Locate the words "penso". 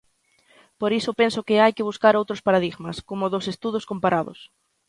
1.21-1.45